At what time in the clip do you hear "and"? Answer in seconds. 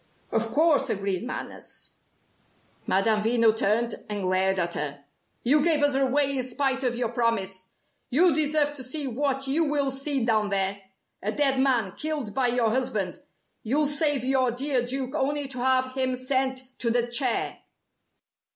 4.09-4.23